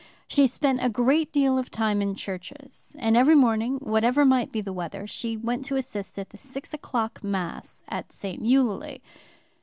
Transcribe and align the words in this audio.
She 0.27 0.47
spent 0.47 0.83
a 0.83 0.89
great 0.89 1.31
deal 1.31 1.59
of 1.59 1.69
time 1.69 2.01
in 2.01 2.15
churches, 2.15 2.95
and 2.97 3.15
every 3.15 3.35
morning, 3.35 3.75
whatever 3.77 4.25
might 4.25 4.51
be 4.51 4.59
the 4.59 4.73
weather, 4.73 5.05
she 5.05 5.37
went 5.37 5.63
to 5.65 5.75
assist 5.75 6.17
at 6.17 6.31
the 6.31 6.39
six 6.39 6.73
o'clock 6.73 7.23
Mass 7.23 7.83
at 7.87 8.11
St. 8.11 8.41
Eulalie. 8.41 9.03